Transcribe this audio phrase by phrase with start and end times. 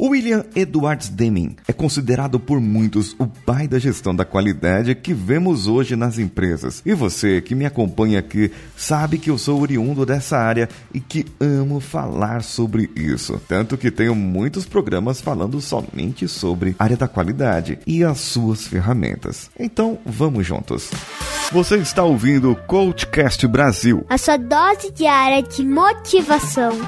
[0.00, 5.66] William Edwards Deming é considerado por muitos o pai da gestão da qualidade que vemos
[5.66, 6.80] hoje nas empresas.
[6.86, 11.26] E você que me acompanha aqui sabe que eu sou oriundo dessa área e que
[11.40, 13.40] amo falar sobre isso.
[13.48, 18.68] Tanto que tenho muitos programas falando somente sobre a área da qualidade e as suas
[18.68, 19.50] ferramentas.
[19.58, 20.90] Então vamos juntos.
[21.50, 26.78] Você está ouvindo o Coachcast Brasil a sua dose diária de motivação.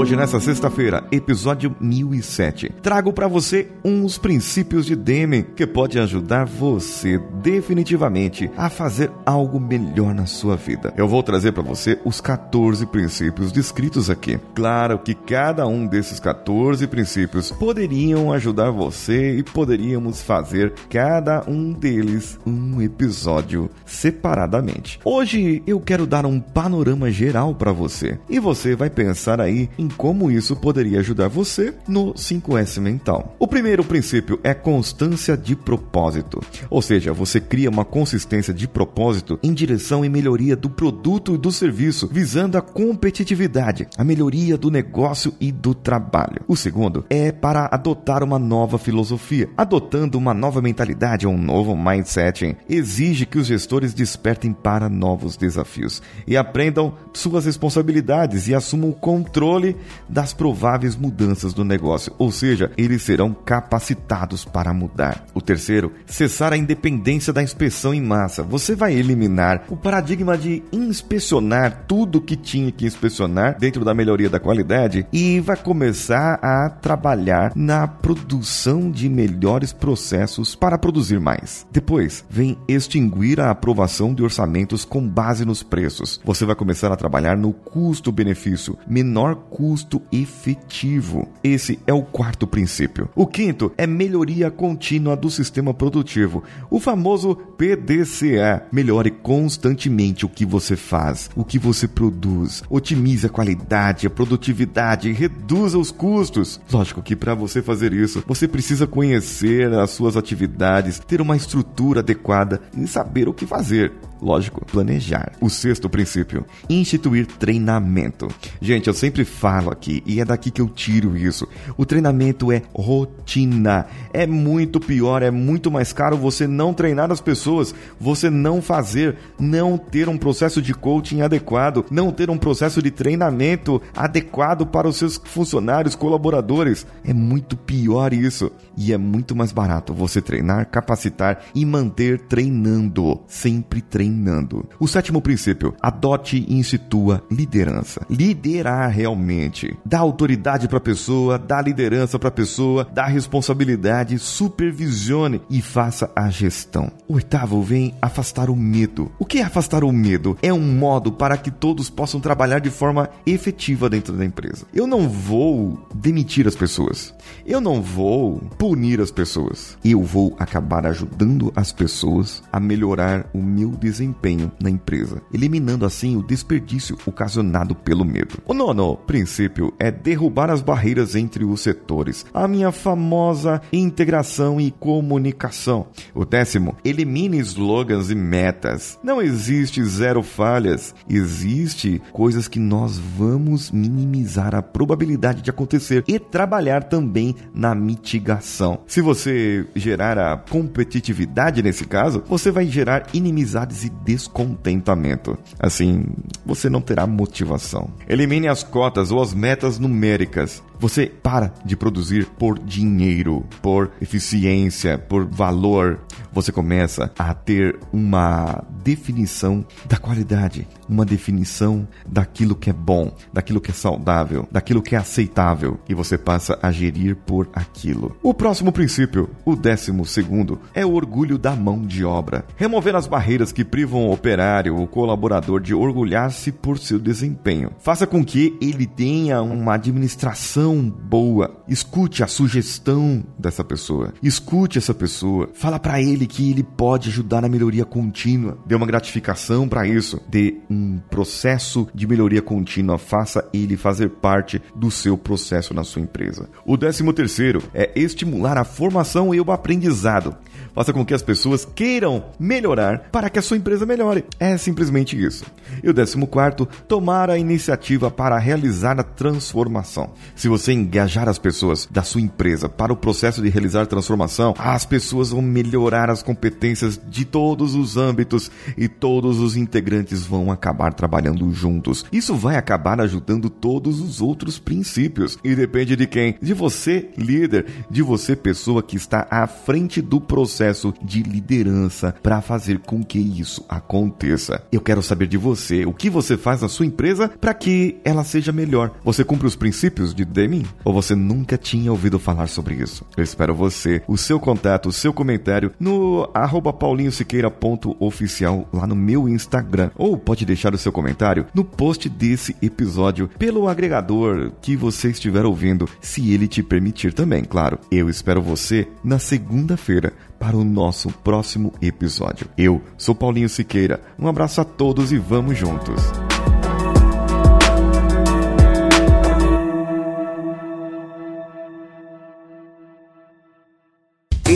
[0.00, 6.46] Hoje, nessa sexta-feira, episódio 1007, trago para você uns princípios de Deming que pode ajudar
[6.46, 10.94] você definitivamente a fazer algo melhor na sua vida.
[10.96, 14.40] Eu vou trazer para você os 14 princípios descritos aqui.
[14.54, 21.74] Claro que cada um desses 14 princípios poderiam ajudar você e poderíamos fazer cada um
[21.74, 24.98] deles um episódio separadamente.
[25.04, 29.89] Hoje eu quero dar um panorama geral para você e você vai pensar aí em
[29.90, 33.36] como isso poderia ajudar você no 5S mental.
[33.38, 39.38] O primeiro princípio é constância de propósito, ou seja, você cria uma consistência de propósito
[39.42, 44.70] em direção e melhoria do produto e do serviço, visando a competitividade, a melhoria do
[44.70, 46.42] negócio e do trabalho.
[46.46, 49.48] O segundo é para adotar uma nova filosofia.
[49.56, 55.36] Adotando uma nova mentalidade ou um novo mindset exige que os gestores despertem para novos
[55.36, 59.76] desafios e aprendam suas responsabilidades e assumam o controle
[60.08, 65.24] das prováveis mudanças do negócio, ou seja, eles serão capacitados para mudar.
[65.34, 68.42] O terceiro, cessar a independência da inspeção em massa.
[68.42, 74.28] Você vai eliminar o paradigma de inspecionar tudo que tinha que inspecionar dentro da melhoria
[74.28, 81.66] da qualidade e vai começar a trabalhar na produção de melhores processos para produzir mais.
[81.70, 86.20] Depois, vem extinguir a aprovação de orçamentos com base nos preços.
[86.24, 91.28] Você vai começar a trabalhar no custo-benefício, menor custo custo efetivo.
[91.44, 93.10] Esse é o quarto princípio.
[93.14, 98.62] O quinto é melhoria contínua do sistema produtivo, o famoso PDCA.
[98.72, 105.12] Melhore constantemente o que você faz, o que você produz, otimize a qualidade, a produtividade,
[105.12, 106.58] reduza os custos.
[106.72, 112.00] Lógico que para você fazer isso, você precisa conhecer as suas atividades, ter uma estrutura
[112.00, 113.92] adequada e saber o que fazer.
[114.20, 115.32] Lógico, planejar.
[115.40, 118.28] O sexto princípio: instituir treinamento.
[118.60, 121.48] Gente, eu sempre falo aqui e é daqui que eu tiro isso.
[121.76, 123.86] O treinamento é rotina.
[124.12, 129.16] É muito pior, é muito mais caro você não treinar as pessoas, você não fazer,
[129.38, 134.88] não ter um processo de coaching adequado, não ter um processo de treinamento adequado para
[134.88, 136.86] os seus funcionários, colaboradores.
[137.04, 138.52] É muito pior isso.
[138.76, 143.20] E é muito mais barato você treinar, capacitar e manter treinando.
[143.26, 144.68] Sempre treinando treinando.
[144.78, 148.04] O sétimo princípio: adote e institua liderança.
[148.10, 149.76] Liderar realmente.
[149.84, 156.10] Dá autoridade para a pessoa, dá liderança para a pessoa, dá responsabilidade, supervisione e faça
[156.14, 156.90] a gestão.
[157.06, 159.10] O oitavo vem afastar o medo.
[159.18, 160.36] O que é afastar o medo?
[160.42, 164.66] É um modo para que todos possam trabalhar de forma efetiva dentro da empresa.
[164.74, 167.14] Eu não vou demitir as pessoas.
[167.46, 169.76] Eu não vou punir as pessoas.
[169.84, 175.84] Eu vou acabar ajudando as pessoas a melhorar o meu desempenho desempenho na empresa, eliminando
[175.84, 178.38] assim o desperdício ocasionado pelo medo.
[178.46, 184.70] O nono princípio é derrubar as barreiras entre os setores, a minha famosa integração e
[184.70, 185.86] comunicação.
[186.14, 188.98] O décimo, elimine slogans e metas.
[189.04, 196.18] Não existe zero falhas, existe coisas que nós vamos minimizar a probabilidade de acontecer e
[196.18, 198.80] trabalhar também na mitigação.
[198.86, 205.38] Se você gerar a competitividade nesse caso, você vai gerar inimizades e descontentamento.
[205.58, 206.04] Assim,
[206.44, 207.90] você não terá motivação.
[208.08, 210.62] Elimine as cotas ou as metas numéricas.
[210.80, 216.00] Você para de produzir por dinheiro, por eficiência, por valor.
[216.32, 223.60] Você começa a ter uma definição da qualidade, uma definição daquilo que é bom, daquilo
[223.60, 228.16] que é saudável, daquilo que é aceitável e você passa a gerir por aquilo.
[228.22, 232.46] O próximo princípio, o décimo segundo, é o orgulho da mão de obra.
[232.56, 237.70] Remover as barreiras que privam o operário, o colaborador de orgulhar-se por seu desempenho.
[237.80, 244.92] Faça com que ele tenha uma administração boa, escute a sugestão dessa pessoa, escute essa
[244.92, 249.86] pessoa, fala para ele que ele pode ajudar na melhoria contínua, dê uma gratificação para
[249.86, 255.84] isso, dê um processo de melhoria contínua, faça ele fazer parte do seu processo na
[255.84, 256.48] sua empresa.
[256.64, 260.36] O décimo terceiro é estimular a formação e o aprendizado.
[260.74, 264.24] Faça com que as pessoas queiram melhorar para que a sua empresa melhore.
[264.38, 265.44] É simplesmente isso.
[265.82, 270.12] E o décimo quarto, tomar a iniciativa para realizar a transformação.
[270.36, 274.84] Se você engajar as pessoas da sua empresa para o processo de realizar transformação, as
[274.84, 280.92] pessoas vão melhorar as competências de todos os âmbitos e todos os integrantes vão acabar
[280.92, 282.04] trabalhando juntos.
[282.12, 285.38] Isso vai acabar ajudando todos os outros princípios.
[285.44, 286.36] E depende de quem?
[286.40, 292.40] De você, líder, de você, pessoa que está à frente do processo de liderança para
[292.40, 294.62] fazer com que isso aconteça.
[294.72, 298.24] Eu quero saber de você, o que você faz na sua empresa para que ela
[298.24, 298.92] seja melhor.
[299.04, 300.66] Você cumpre os princípios de Deming?
[300.84, 303.06] Ou você nunca tinha ouvido falar sobre isso?
[303.16, 309.28] Eu espero você, o seu contato, o seu comentário no arroba paulinhosiqueira.oficial lá no meu
[309.28, 309.90] Instagram.
[309.96, 315.46] Ou pode deixar o seu comentário no post desse episódio pelo agregador que você estiver
[315.46, 317.78] ouvindo, se ele te permitir também, claro.
[317.90, 322.48] Eu espero você na segunda-feira para o nosso próximo episódio.
[322.56, 324.00] Eu sou Paulinho Siqueira.
[324.18, 326.29] Um abraço a todos e vamos juntos.